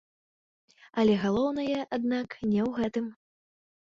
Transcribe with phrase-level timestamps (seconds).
[1.03, 3.05] Але галоўнае, аднак, не ў гэтым.